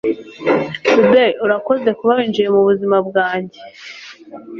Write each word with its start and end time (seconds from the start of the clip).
Babe, 1.11 1.37
urakoze 1.45 1.89
kuba 1.99 2.11
winjiye 2.17 2.49
mubuzima 2.55 2.97
bwanjye. 3.07 3.59